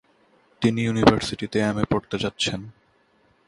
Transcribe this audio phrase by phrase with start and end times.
[0.61, 1.85] তিনি ইউনিভার্সিটিতে এম.এ.
[1.91, 2.61] পড়তে যান।